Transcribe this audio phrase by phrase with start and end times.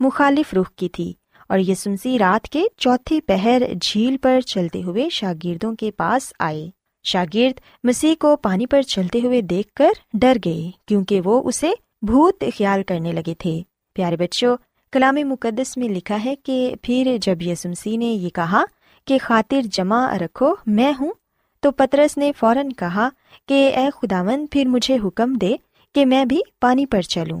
[0.00, 1.12] مخالف رخ کی تھی
[1.48, 6.70] اور یہ سنسی رات کے چوتھی پہر جھیل پر چلتے ہوئے شاگردوں کے پاس آئے۔
[7.04, 11.70] شاگرد مسیح کو پانی پر چلتے ہوئے دیکھ کر ڈر گئے کیونکہ وہ اسے
[12.02, 13.62] بھوت خیال کرنے لگے تھے۔
[13.94, 14.56] پیارے بچوں،
[14.92, 18.64] کلام مقدس میں لکھا ہے کہ پھر جب یسمسی نے یہ کہا
[19.04, 21.12] کہ خاطر جمع رکھو، میں ہوں،
[21.60, 23.08] تو پترس نے فوراً کہا
[23.48, 25.56] کہ اے خداوند، پھر مجھے حکم دے
[25.94, 27.40] کہ میں بھی پانی پر چلوں۔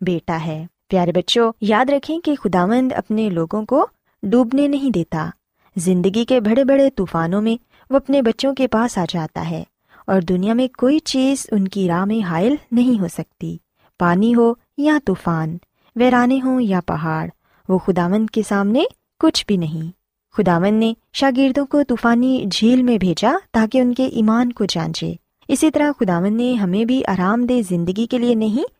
[0.00, 3.86] بیٹا ہے۔ پیارے بچوں، یاد رکھیں کہ خداوند اپنے لوگوں کو
[4.22, 5.30] ڈوبنے نہیں دیتا۔
[5.76, 9.64] زندگی کے بڑے بڑے طوفانوں میں وہ اپنے بچوں کے پاس آ جاتا ہے
[10.06, 13.56] اور دنیا میں کوئی چیز ان کی راہ میں حائل نہیں ہو سکتی۔
[13.98, 15.56] پانی ہو یا طوفان،
[15.96, 17.28] ویرانے ہوں یا پہاڑ،
[17.68, 18.82] وہ خداوند کے سامنے
[19.18, 19.90] کچھ بھی نہیں۔
[20.36, 25.14] خداوند نے شاگردوں کو طوفانی جھیل میں بھیجا تاکہ ان کے ایمان کو جانچے۔
[25.48, 28.79] اسی طرح خداوند نے ہمیں بھی آرام دہ زندگی کے لیے نہیں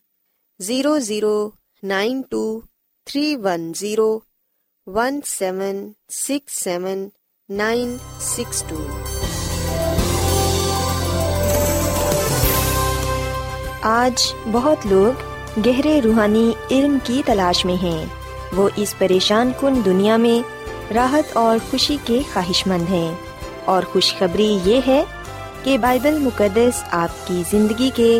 [0.61, 1.49] Zero zero
[1.83, 2.61] nine two
[3.05, 4.19] three one zero
[4.87, 7.09] one seven six seven
[7.49, 8.87] nine six two
[13.81, 15.21] آج بہت لوگ
[15.65, 18.05] گہرے روحانی علم کی تلاش میں ہیں۔
[18.55, 20.47] وہ اس پریشان کن دنیا میں
[20.93, 23.15] راحت اور خوشی کے خواہش مند ہیں۔
[23.65, 25.03] اور خوشخبری یہ ہے
[25.63, 28.19] کہ بائبل مقدس آپ کی زندگی کے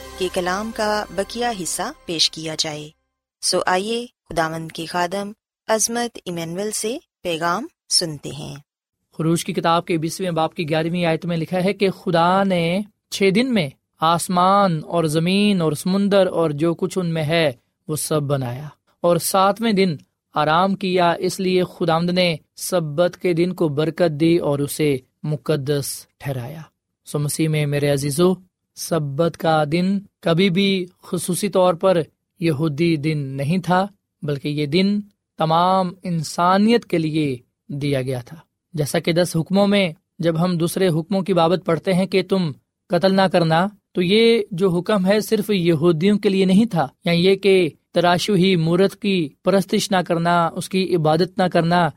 [0.21, 2.89] کہ کلام کا بکیا حصہ پیش کیا جائے۔
[3.41, 5.31] سو آئیے خداوند کے خادم
[5.67, 8.55] عظمت ایمینول سے پیغام سنتے ہیں۔
[9.17, 12.81] خروش کی کتاب کے بیسویں باپ کی گیارہویں آیت میں لکھا ہے کہ خدا نے
[13.09, 17.51] چھ دن میں آسمان اور زمین اور سمندر اور جو کچھ ان میں ہے
[17.87, 18.67] وہ سب بنایا
[19.01, 19.95] اور ساتویں دن
[20.35, 26.05] آرام کیا۔ اس لیے خدامد نے سبت کے دن کو برکت دی اور اسے مقدس
[26.17, 26.61] ٹھہرایا۔
[27.05, 32.01] سو مسیح میں میرے عزیزو سبت کا دن کبھی بھی خصوصی طور پر
[32.39, 33.87] یہودی دن نہیں تھا،
[34.21, 34.99] بلکہ یہ دن
[35.37, 37.37] تمام انسانیت کے لیے
[37.67, 38.37] دیا گیا تھا۔
[38.73, 42.51] جیسا کہ دس حکموں میں جب ہم دوسرے حکموں کی بابت پڑھتے ہیں کہ تم
[42.89, 47.11] قتل نہ کرنا، تو یہ جو حکم ہے صرف یہودیوں کے لیے نہیں تھا۔ یا
[47.11, 51.89] یہ کہ تراشو ہی مورت کی پرستش نہ کرنا، اس کی عبادت نہ کرنا،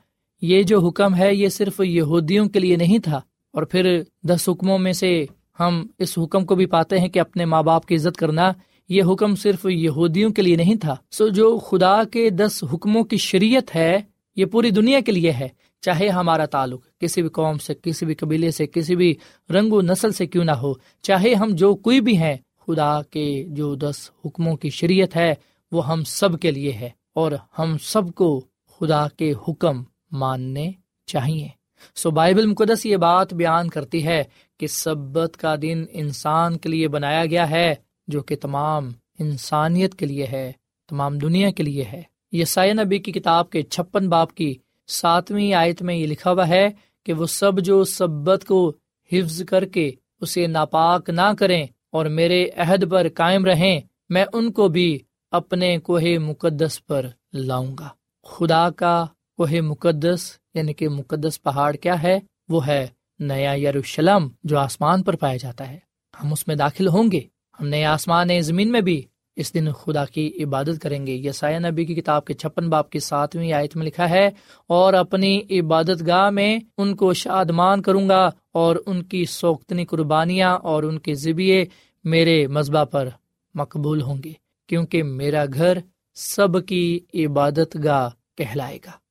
[0.42, 3.20] یہ جو حکم ہے یہ صرف یہودیوں کے لیے نہیں تھا۔
[3.52, 5.26] اور پھر دس حکموں میں سے
[5.60, 8.52] ہم اس حکم کو بھی پاتے ہیں کہ اپنے ماں باپ کی عزت کرنا
[8.88, 13.16] یہ حکم صرف یہودیوں کے لیے نہیں تھا۔ سو جو خدا کے دس حکموں کی
[13.16, 14.00] شریعت ہے،
[14.36, 15.48] یہ پوری دنیا کے لیے ہے۔
[15.80, 19.14] چاہے ہمارا تعلق کسی بھی قوم سے، کسی بھی قبیلے سے، کسی بھی
[19.50, 23.44] رنگ و نسل سے کیوں نہ ہو، چاہے ہم جو کوئی بھی ہیں، خدا کے
[23.48, 25.34] جو دس حکموں کی شریعت ہے،
[25.72, 28.44] وہ ہم سب کے لیے ہے۔ اور ہم سب کو
[28.80, 29.82] خدا کے حکم
[30.12, 30.70] ماننے
[31.06, 31.48] چاہیے۔
[31.94, 34.24] سو بائبل مقدس یہ بات بیان کرتی ہے
[34.60, 37.74] کہ سبت کا دن انسان کے لیے بنایا گیا ہے،
[38.08, 40.52] جو کہ تمام انسانیت کے لیے ہے،
[40.88, 44.54] تمام دنیا کے لیے ہے۔ یہ سائے نبی کی کتاب کے چھپن باپ کی
[44.88, 46.68] ساتویں آیت میں یہ لکھا ہوا ہے
[47.04, 48.72] کہ وہ سب جو سبت کو
[49.12, 54.52] حفظ کر کے اسے ناپاک نہ کریں اور میرے عہد پر قائم رہیں، میں ان
[54.52, 54.98] کو بھی
[55.30, 57.88] اپنے کوہ مقدس پر لاؤں گا۔
[58.24, 62.86] خدا کا کوہ مقدس یعنی کہ مقدس پہاڑ کیا ہے؟ وہ ہے
[63.18, 65.78] نیا یروشلم جو آسمان پر پایا جاتا ہے۔
[66.14, 67.20] ہم اس میں داخل ہوں گے۔
[67.60, 69.02] ہم نئے آسمان، نئے زمین میں بھی۔
[69.36, 72.90] اس دن خدا کی عبادت کریں گے۔ یہ سایہ نبی کی کتاب کے چھپن باپ
[72.90, 74.30] کی ساتویں آیت میں لکھا ہے،
[74.66, 80.58] اور اپنی عبادت گاہ میں ان کو شادمان کروں گا، اور ان کی سوختنی قربانیاں
[80.58, 81.64] اور ان کے ذبیے
[82.04, 83.08] میرے مذبح پر
[83.54, 84.32] مقبول ہوں گے،
[84.68, 85.78] کیونکہ میرا گھر
[86.14, 89.03] سب کی عبادت گاہ کہلائے گا۔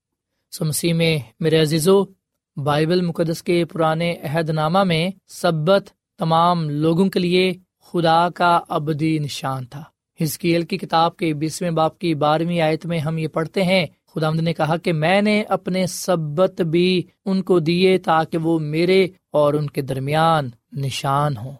[0.57, 2.03] سمسی میں میرے عزیزو،
[2.57, 7.53] بائبل مقدس کے پرانے عہد نامہ میں سبت تمام لوگوں کے لیے
[7.85, 9.83] خدا کا ابدی نشان تھا۔
[10.19, 14.29] ہزکیل کی کتاب کے بیسویں باپ کی بارہویں آیت میں ہم یہ پڑھتے ہیں خدا
[14.29, 19.53] نے کہا کہ میں نے اپنے سبت بھی ان کو دیے تاکہ وہ میرے اور
[19.53, 21.53] ان کے درمیان نشان ہوں،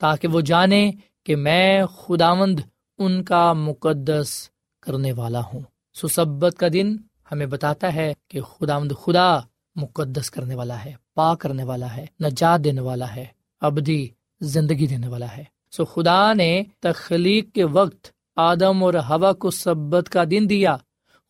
[0.00, 0.90] تاکہ وہ جانے
[1.26, 2.60] کہ میں خداوند
[2.98, 4.50] ان کا مقدس
[4.82, 5.60] کرنے والا ہوں۔
[5.94, 6.96] سبت کا دن
[7.32, 9.38] ہمیں بتاتا ہے کہ خدا مد خدا
[9.76, 13.26] مقدس کرنے والا ہے پا کرنے والا ہے، نجات دینے والا ہے،
[13.60, 14.08] ابدی
[14.40, 18.06] زندگی دینے والا ہے۔ سو خدا نے تخلیق کے وقت
[18.36, 20.76] آدم اور ہوا کو سبت کا دن دیا۔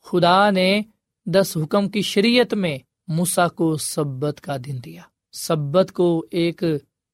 [0.03, 0.83] خدا نے
[1.27, 2.79] دس حکم کی شریعت میں
[3.09, 5.03] موسا کو سبت کا دن دیا۔
[5.33, 6.65] سبت کو ایک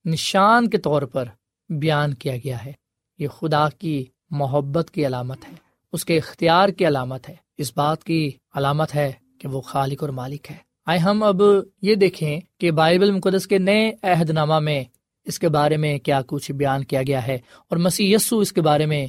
[0.05, 1.25] نشان کے طور پر
[1.69, 2.73] بیان کیا گیا ہے۔
[3.19, 5.55] یہ خدا کی محبت کی علامت ہے،
[5.93, 10.09] اس کے اختیار کی علامت ہے۔ اس بات کی علامت ہے کہ وہ خالق اور
[10.09, 11.43] مالک ہے۔ آئے ہم اب
[11.83, 14.85] یہ دیکھیں کہ بائبل مقدس کے نئے عہد نامہ میں
[15.25, 17.35] اس کے بارے میں کیا کچھ بیان کیا گیا ہے
[17.69, 19.07] اور مسیح یسو اس کے بارے میں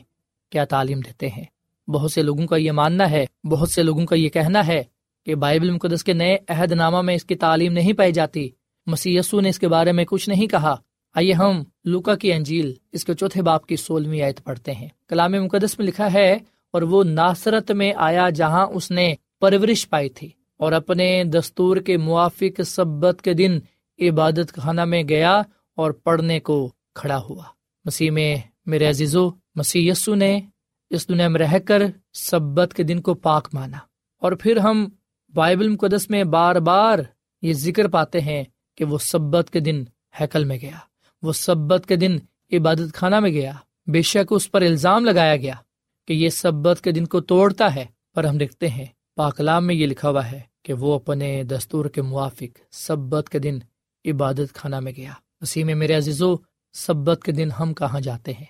[0.50, 1.44] کیا تعلیم دیتے ہیں۔
[1.90, 4.84] بہت سے لوگوں کا یہ ماننا ہے، بہت سے لوگوں کا یہ کہنا ہے
[5.26, 8.50] کہ بائبل مقدس کے نئے عہد نامہ میں اس کی تعلیم نہیں پائی جاتی۔
[8.88, 10.76] مسی یسو نے اس کے بارے میں کچھ نہیں کہا۔
[11.16, 15.32] آئیے ہم لوکا کی انجیل اس کے چوتھے باپ کی سولہویں آیت پڑھتے ہیں۔ کلام
[15.32, 16.38] مقدس میں لکھا ہے
[16.74, 21.98] اور وہ ناصرت میں آیا جہاں اس نے پرورش پائی تھی اور اپنے دستور کے
[21.98, 23.60] موافق سبت کے دن
[24.00, 25.42] عبادت خانہ میں گیا
[25.76, 27.44] اور پڑھنے کو کھڑا ہوا۔
[27.86, 30.40] مسیح میں، میرے عزیزو، مسیح یسو نے
[30.90, 31.82] اس دنیا میں رہ کر
[32.14, 33.78] سبت کے دن کو پاک مانا۔
[34.22, 34.90] اور پھر ہم
[35.34, 37.00] بائبل مقدس میں بار بار
[37.42, 38.44] یہ ذکر پاتے ہیں
[38.76, 39.84] کہ وہ سبت کے دن
[40.22, 40.78] ہیکل میں گیا،
[41.22, 42.18] وہ سبت کے دن
[42.52, 43.52] عبادت خانہ میں گیا۔
[43.88, 45.54] بے شک اس پر الزام لگایا گیا۔
[46.08, 47.86] کہ یہ سبت کے دن کو توڑتا ہے،
[48.16, 48.86] پر ہم دیکھتے ہیں
[49.16, 53.58] پاکلام میں یہ لکھا ہوا ہے کہ وہ اپنے دستور کے موافق سبت کے دن
[54.06, 56.36] عبادت خانہ میں گیا۔ اسی میں میرے عزیزو،
[56.76, 58.46] سبت کے دن ہم کہاں جاتے ہیں؟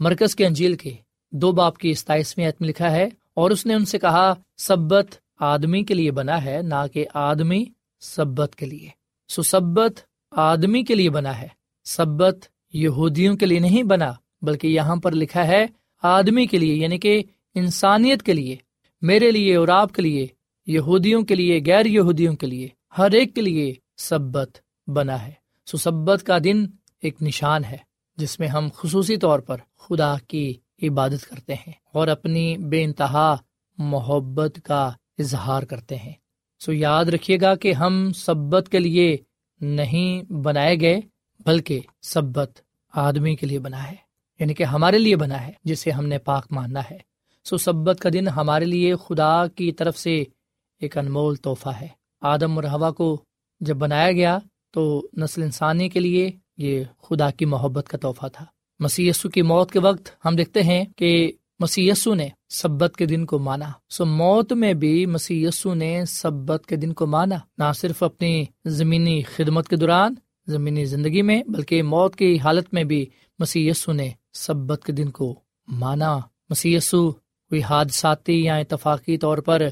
[0.00, 0.94] مرکز کے انجیل کے
[1.32, 5.82] دو باپ کی ستائیسویں میں لکھا ہے، اور اس نے ان سے کہا، سبت آدمی
[5.84, 7.64] کے لیے بنا ہے، نہ کہ آدمی
[8.00, 8.88] سبت کے لیے۔
[9.30, 10.00] سو سبت
[10.32, 11.48] آدمی کے لیے بنا ہے،
[11.86, 15.66] سبت یہودیوں کے لیے نہیں بنا، بلکہ یہاں پر لکھا ہے
[16.02, 17.22] آدمی کے لیے یعنی کہ
[17.54, 18.56] انسانیت کے لیے،
[19.02, 20.26] میرے لیے اور آپ کے لیے،
[20.66, 25.32] یہودیوں کے لیے، غیر یہودیوں کے لیے، ہر ایک کے لیے سبت بنا ہے۔
[25.66, 26.66] سو سبت کا دن
[27.02, 27.76] ایک نشان ہے،
[28.16, 33.36] جس میں ہم خصوصی طور پر خدا کی عبادت کرتے ہیں اور اپنی بے انتہا
[33.78, 36.12] محبت کا اظہار کرتے ہیں۔
[36.60, 39.16] سو یاد رکھیے گا کہ ہم سبت کے لیے
[39.60, 41.00] نہیں بنائے گئے،
[41.46, 42.60] بلکہ سبت
[42.92, 44.11] آدمی کے لیے بنا ہے۔
[44.42, 46.98] یعنی کہ ہمارے لیے بنا ہے، جسے ہم نے پاک ماننا ہے۔
[47.44, 50.24] سو سبت کا دن ہمارے لیے خدا کی طرف سے
[50.80, 51.88] ایک انمول تحفہ ہے۔
[52.20, 53.24] آدم اور ہوا کو
[53.60, 54.38] جب بنایا گیا
[54.70, 58.44] تو نسل انسانی کے لیے یہ خدا کی محبت کا تحفہ تھا۔
[58.80, 63.38] مسی کی موت کے وقت ہم دیکھتے ہیں کہ مسی نے سبت کے دن کو
[63.38, 68.44] مانا۔ سو موت میں بھی مسی نے سبت کے دن کو مانا۔ نہ صرف اپنی
[68.64, 70.14] زمینی خدمت کے دوران،
[70.46, 73.06] زمینی زندگی میں، بلکہ موت کی حالت میں بھی
[73.38, 76.18] مسی نے سبت کے دن کو مانا۔
[76.50, 76.78] مسی
[77.48, 79.62] کوئی حادثاتی یا اتفاقی طور پر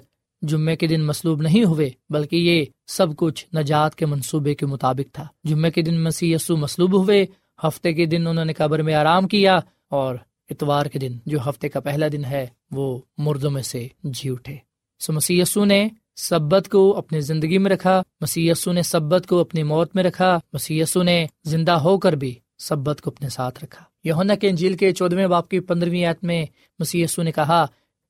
[0.42, 5.14] جمعے کے دن مصلوب نہیں ہوئے، بلکہ یہ سب کچھ نجات کے منصوبے کے مطابق
[5.14, 7.27] تھا۔ جمعے کے دن مسی مصلوب ہوئے،
[7.64, 10.14] ہفتے کے دن انہوں نے قبر میں آرام کیا اور
[10.51, 14.57] اتوار کے دن جو ہفتے کا پہلا دن ہے، وہ مردوں میں سے جی اٹھے۔
[14.99, 19.96] سو مسی نے سبت کو اپنی زندگی میں رکھا مسی نے سبت کو اپنی موت
[19.96, 24.49] میں رکھا مسی نے زندہ ہو کر بھی سبت کو اپنے ساتھ رکھا۔ یونا کے
[24.49, 26.47] انجیل کے چودہویں باپ کی پندرہویں آیت میں
[26.79, 27.67] مسی نے کہا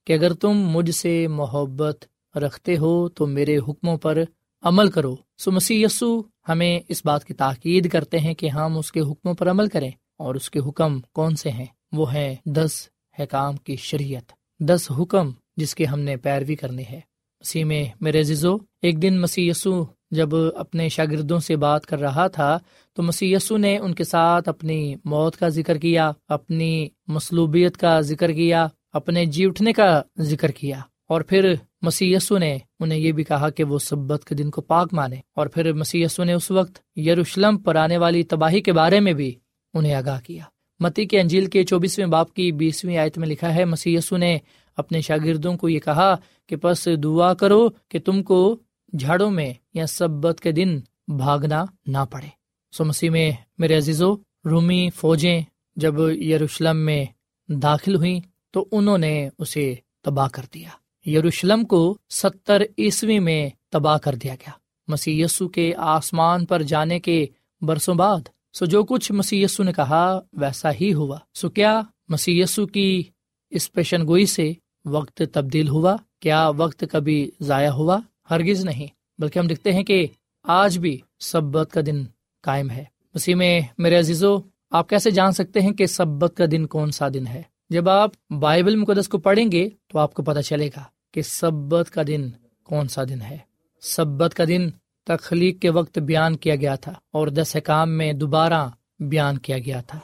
[0.07, 2.05] کہ اگر تم مجھ سے محبت
[2.37, 4.19] رکھتے ہو تو میرے حکموں پر
[4.63, 8.93] عمل کرو۔ سو مسیح یسو ہمیں اس بات کی تاکید کرتے ہیں کہ ہم اس
[8.93, 12.89] کے حکموں پر عمل کریں اور اس کے حکم کون سے ہیں؟ وہ ہے دس
[13.19, 17.01] حکام کی شریعت۔ دس حکم جس کے ہم نے پیروی کرنی ہے
[17.41, 22.27] مسیح میں میرے زیزو ایک دن مسیح یسو جب اپنے شاگردوں سے بات کر رہا
[22.27, 22.59] تھا
[22.93, 28.01] تو مسی یسو نے ان کے ساتھ اپنی موت کا ذکر کیا، اپنی مصلوبیت کا
[28.01, 33.25] ذکر کیا، اپنے جی اٹھنے کا ذکر کیا۔ اور پھر مسی نے انہیں یہ بھی
[33.25, 36.99] کہا کہ وہ سبت کے دن کو پاک مانے۔ اور پھر مسی نے اس وقت
[36.99, 39.35] یروشلم پر آنے والی تباہی کے بارے میں بھی
[39.75, 40.43] انہیں آگاہ کیا۔
[40.81, 44.39] متی کے انجیل کے چوبیسویں باپ کی بیسویں آیت میں لکھا ہے مسی نے
[44.77, 48.57] اپنے شاگردوں کو یہ کہا کہ پس دعا کرو کہ تم کو
[48.93, 52.27] جھاڑوں میں یا سبت کے دن بھاگنا نہ پڑے۔
[52.73, 55.43] سو مسیح میں میرے عزیزو، رومی فوجیں
[55.77, 57.05] جب یروشلم میں
[57.49, 60.69] داخل ہوئی تو انہوں نے اسے تباہ کر دیا۔
[61.09, 64.51] یروشلم کو ستر عیسوی میں تباہ کر دیا گیا۔
[64.89, 65.25] مسی
[65.55, 67.27] کے آسمان پر جانے کے
[67.61, 68.21] برسوں بعد،
[68.53, 73.03] سو جو کچھ مسی نے کہا ویسا ہی ہوا۔ سو کیا مسی کی
[73.51, 74.53] اس پیشن گوئی سے
[74.85, 77.99] وقت تبدیل ہوا؟ کیا وقت کبھی ضائع ہوا؟
[78.31, 78.87] ہرگز نہیں،
[79.19, 80.07] بلکہ ہم دیکھتے ہیں کہ
[80.45, 82.05] آج بھی سبت کا دن
[82.43, 84.37] قائم ہے۔ اسی میں، میرے عزیزو،
[84.71, 88.11] آپ کیسے جان سکتے ہیں کہ سبت کا دن کون سا دن ہے؟ جب آپ
[88.31, 92.31] بائبل مقدس کو پڑھیں گے تو آپ کو پتا چلے گا کہ سبت کا دن
[92.65, 93.39] کون سا دن ہے۔
[93.81, 94.71] سبت کا دن
[95.07, 98.69] تخلیق کے وقت بیان کیا گیا تھا اور دس کام میں دوبارہ
[99.01, 99.99] بیان کیا گیا تھا۔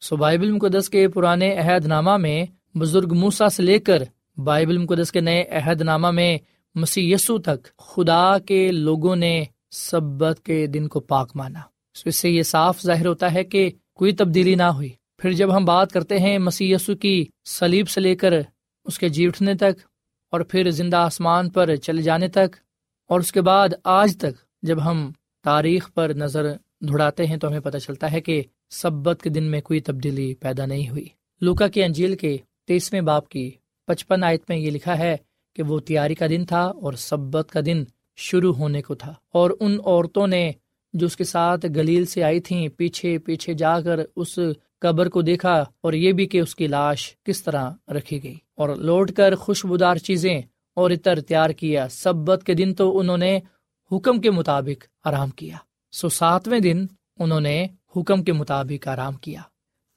[0.00, 4.02] سو بائبل مقدس کے پرانے عہد نامہ میں بزرگ موسا سے لے کر
[4.36, 6.38] بائبل مقدس کے نئے عہد نامہ میں
[6.74, 11.60] مسی یسو تک خدا کے لوگوں نے سبت کے دن کو پاک مانا۔
[12.04, 15.64] اس سے یہ صاف ظاہر ہوتا ہے کہ کوئی تبدیلی نہ ہوئی۔ پھر جب ہم
[15.64, 18.32] بات کرتے ہیں مسی یسو کی سلیب سے لے کر
[18.84, 19.80] اس کے جی اٹھنے تک
[20.32, 22.56] اور پھر زندہ آسمان پر چلے جانے تک
[23.08, 25.10] اور اس کے بعد آج تک جب ہم
[25.44, 29.60] تاریخ پر نظر دھڑاتے ہیں تو ہمیں پتہ چلتا ہے کہ سبت کے دن میں
[29.60, 31.08] کوئی تبدیلی پیدا نہیں ہوئی۔
[31.40, 33.50] لوکا کی انجیل کے تیسویں باپ کی
[33.86, 35.16] پچپن آیت میں یہ لکھا ہے
[35.58, 37.84] کہ وہ تیاری کا دن تھا اور سبت کا دن
[38.16, 40.52] شروع ہونے کو تھا۔ اور ان عورتوں نے
[40.92, 44.38] جو اس کے ساتھ گلیل سے آئی تھیں، پیچھے پیچھے جا کر اس
[44.80, 48.76] قبر کو دیکھا اور یہ بھی کہ اس کی لاش کس طرح رکھی گئی۔ اور
[48.76, 50.42] لوٹ کر خوشبودار چیزیں
[50.76, 53.40] اور اتر تیار کیا۔ سبت کے دن تو انہوں نے
[53.92, 55.56] حکم کے مطابق آرام کیا۔
[55.92, 56.86] سو ساتویں دن
[57.18, 57.66] انہوں نے
[57.96, 59.40] حکم کے مطابق آرام کیا۔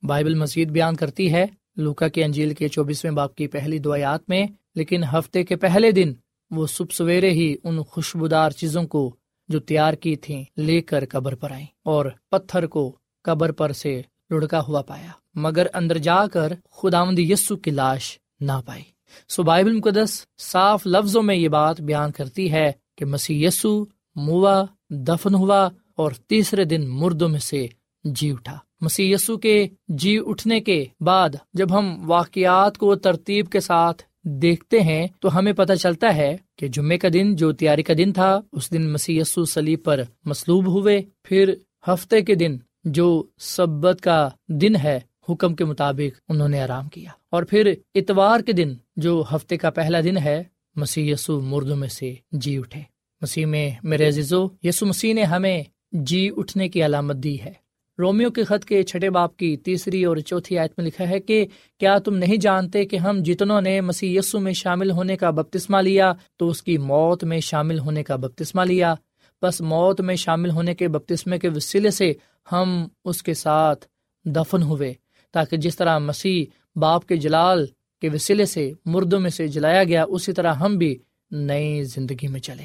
[0.03, 1.45] بائبل مزید بیان کرتی ہے
[1.75, 6.13] لوکا کے انجیل کے چوبیسویں باپ کی پہلی دعیات میں لیکن ہفتے کے پہلے دن
[6.51, 9.15] وہ صبح سویرے ہی ان خوشبودار چیزوں کو
[9.49, 12.83] جو تیار کی تھی لے کر قبر پر آئی اور پتھر کو
[13.25, 18.59] قبر پر سے لڑکا ہوا پایا، مگر اندر جا کر خدا یسو کی لاش نہ
[18.65, 18.83] پائی۔
[19.27, 24.63] سو بائبل مقدس صاف لفظوں میں یہ بات بیان کرتی ہے کہ مسیح یسو موا
[24.89, 27.67] دفن ہوا اور تیسرے دن مردوں میں سے
[28.03, 33.59] جی اٹھا۔ مسیح یسو کے جی اٹھنے کے بعد جب ہم واقعات کو ترتیب کے
[33.59, 37.93] ساتھ دیکھتے ہیں تو ہمیں پتہ چلتا ہے کہ جمعے کا دن جو تیاری کا
[37.97, 41.53] دن تھا، اس دن مسی یسو سلیب پر مسلوب ہوئے۔ پھر
[41.87, 47.09] ہفتے کے دن جو سبت کا دن ہے، حکم کے مطابق انہوں نے آرام کیا۔
[47.29, 50.43] اور پھر اتوار کے دن جو ہفتے کا پہلا دن ہے،
[50.75, 52.81] مسیح یسو مردوں میں سے جی اٹھے۔
[53.21, 57.60] مسیح میں، میرے عزیزو یسو مسیح نے ہمیں جی اٹھنے کی علامت دی ہے۔
[58.01, 61.47] رومیو کے خط کے چھٹے باپ کی تیسری اور چوتھی آیت میں لکھا ہے کہ
[61.79, 65.77] کیا تم نہیں جانتے کہ ہم جتنوں نے مسیح یسو میں شامل ہونے کا بپتسمہ
[65.77, 68.95] لیا، تو اس کی موت میں شامل ہونے کا بپتسمہ لیا۔
[69.41, 72.13] بس موت میں شامل ہونے کے بپتسمے کے وسیلے سے
[72.51, 73.85] ہم اس کے ساتھ
[74.25, 74.93] دفن ہوئے،
[75.31, 77.65] تاکہ جس طرح مسیح باپ کے جلال
[78.01, 80.97] کے وسیلے سے مردوں میں سے جلایا گیا، اسی طرح ہم بھی
[81.31, 82.63] نئی زندگی میں چلے۔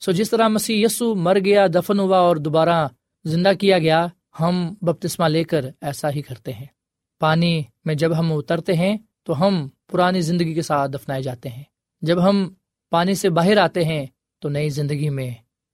[0.00, 2.88] سو جس طرح مسیح یسو مر گیا، دفن ہوا اور دوبارہ
[3.24, 4.06] زندہ کیا گیا
[4.40, 6.66] ہم بپتسمہ لے کر ایسا ہی کرتے ہیں۔
[7.20, 11.62] پانی میں جب ہم اترتے ہیں تو ہم پرانی زندگی کے ساتھ دفنائے جاتے ہیں۔
[12.02, 12.48] جب ہم
[12.90, 14.06] پانی سے باہر آتے ہیں
[14.38, 15.30] تو نئی زندگی میں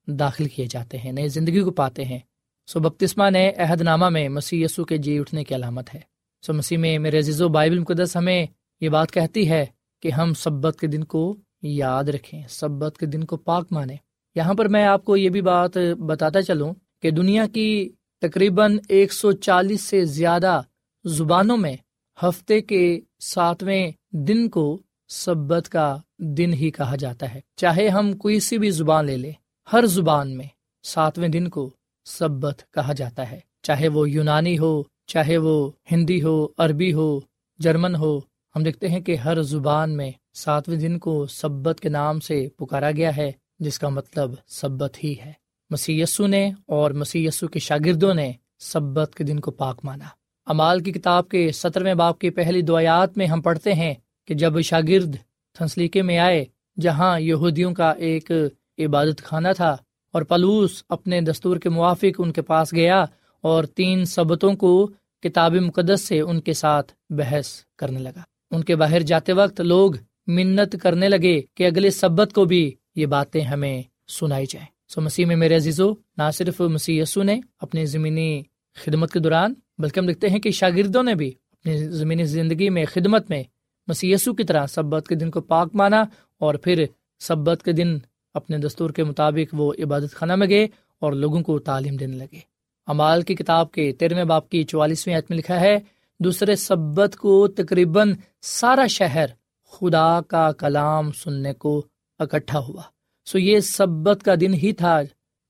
[0.07, 2.19] داخل کیے جاتے ہیں، نئی زندگی کو پاتے ہیں۔
[2.67, 6.01] سو بپتسمہ نے عہد نامہ میں مسیح یسو کے جی اٹھنے کی علامت ہے۔
[6.47, 8.47] سو مسیح میں میرے عزیز و بائبل مقدس ہمیں
[8.81, 9.67] یہ بات کہتی ہے
[10.03, 13.97] کہ ہم سبت کے دن کو یاد رکھیں، سبت کے دن کو پاک مانیں۔
[14.35, 19.13] یہاں پر میں آپ کو یہ بھی بات بتاتا چلوں کہ دنیا کی تقریباً ایک
[19.13, 20.61] سو چالیس سے زیادہ
[21.05, 21.77] زبانوں میں
[22.23, 24.79] ہفتے کے ساتویں دن کو
[25.09, 29.33] سبت کا دن ہی کہا جاتا ہے۔ چاہے ہم کوئی سی بھی زبان لے لیں،
[29.73, 30.47] ہر زبان میں
[30.83, 31.71] ساتویں دن کو
[32.05, 37.21] سبت کہا جاتا ہے۔ چاہے وہ یونانی ہو، چاہے وہ ہندی ہو، عربی ہو،
[37.59, 38.19] جرمن ہو،
[38.57, 42.91] ہم دیکھتے ہیں کہ ہر زبان میں ساتویں دن کو سبت کے نام سے پکارا
[42.91, 45.33] گیا ہے، جس کا مطلب سبت ہی ہے۔
[45.71, 50.05] مسی نے اور مسی کے شاگردوں نے سبت کے دن کو پاک مانا۔
[50.47, 53.95] امال کی کتاب کے سترویں باپ کی پہلی دعیات میں ہم پڑھتے ہیں
[54.29, 55.17] کہ جب شاگرد
[55.55, 56.45] تھنسلیقے میں آئے،
[56.81, 58.31] جہاں یہودیوں کا ایک
[58.79, 59.77] عبادت خانہ تھا
[60.13, 63.05] اور پلوس اپنے دستور کے موافق ان کے پاس گیا
[63.41, 64.91] اور تین سبتوں کو
[65.23, 69.93] کتاب مقدس سے ان کے ساتھ بحث کرنے لگا۔ ان کے باہر جاتے وقت لوگ
[70.27, 75.27] منت کرنے لگے کہ اگلے سبت کو بھی یہ باتیں ہمیں سنائی جائیں۔ سو مسیح
[75.27, 78.43] میں میرے عزیزو، نہ صرف مسیح یسو نے اپنی زمینی
[78.75, 82.85] خدمت کے دوران، بلکہ ہم دیکھتے ہیں کہ شاگردوں نے بھی اپنی زمینی زندگی میں،
[82.85, 83.43] خدمت میں
[83.89, 86.05] مسی یسو کی طرح سبت کے دن کو پاک مانا
[86.39, 86.85] اور پھر
[87.19, 87.99] سبت کے دن
[88.35, 90.67] اپنے دستور کے مطابق وہ عبادت خانہ میں گئے
[90.99, 92.39] اور لوگوں کو تعلیم دینے لگے۔
[92.87, 95.79] امال کی کتاب کے تیرہویں باپ کی چوالیسویں عید میں لکھا ہے،
[96.19, 99.27] دوسرے سبت کو تقریباً سارا شہر
[99.71, 101.87] خدا کا کلام سننے کو
[102.19, 102.83] اکٹھا ہوا۔
[103.31, 105.01] سو یہ سبت کا دن ہی تھا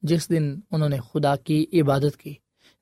[0.02, 2.34] جس دن انہوں نے خدا کی عبادت کی،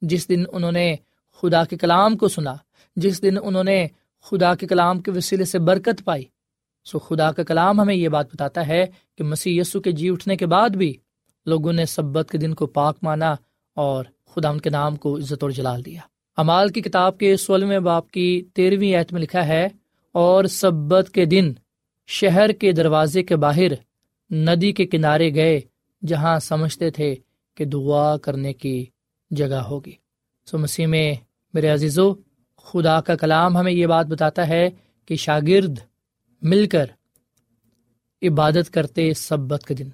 [0.03, 0.95] جس دن انہوں نے
[1.43, 2.55] خدا کے کلام کو سنا،
[2.97, 3.87] جس دن انہوں نے
[4.27, 6.25] خدا کے کلام کے وسیلے سے برکت پائی۔
[6.87, 8.85] سو خدا کا کلام ہمیں یہ بات بتاتا ہے
[9.19, 10.93] کہ مسیح یسو کے جی اٹھنے کے بعد بھی
[11.47, 13.35] لوگوں نے سبت کے دن کو پاک مانا
[13.77, 16.01] اور خدا ان کے نام کو عزت اور جلال دیا۔
[16.39, 19.67] امال کی کتاب کے سولہویں باپ کی تیرہویں ایت میں لکھا ہے،
[20.15, 21.53] اور سبت کے دن
[22.09, 23.73] شہر کے دروازے کے باہر
[24.31, 25.61] ندی کے کنارے گئے
[26.07, 27.15] جہاں سمجھتے تھے
[27.55, 28.87] کہ دعا کرنے کی
[29.31, 29.93] جگہ ہوگی۔
[30.47, 31.15] سو مسیح میں
[31.55, 32.15] میرے عزیزو،
[32.57, 34.71] خدا کا کلام ہمیں یہ بات بتاتا ہے
[35.07, 35.79] کہ شاگرد
[36.43, 36.87] مل کر
[38.23, 39.89] عبادت کرتے سبت کے دن۔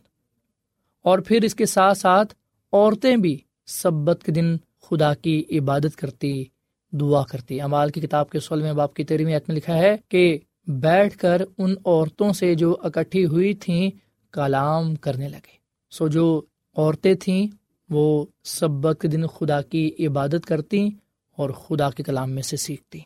[1.03, 2.35] اور پھر اس کے ساتھ ساتھ
[2.73, 6.45] عورتیں بھی سبت کے دن خدا کی عبادت کرتی،
[6.93, 10.39] دعا کرتی۔ امال کی کتاب کے سول میں باپ کی تیرہویں میں لکھا ہے کہ
[10.67, 13.91] بیٹھ کر ان عورتوں سے جو اکٹھی ہوئی تھیں
[14.35, 15.57] کلام کرنے لگے۔
[15.91, 16.43] سو جو
[16.77, 17.47] عورتیں تھیں،
[17.91, 20.89] وہ سبت کے دن خدا کی عبادت کرتی
[21.37, 23.01] اور خدا کے کلام میں سے سیکھتی۔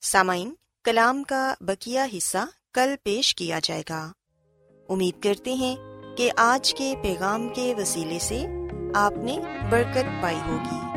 [0.00, 4.12] سامعین، کلام کا بکیا حصہ کل پیش کیا جائے گا۔
[4.88, 5.76] امید کرتے ہیں
[6.16, 8.46] کہ آج کے پیغام کے وسیلے سے
[8.94, 9.38] آپ نے
[9.70, 10.96] برکت پائی ہوگی۔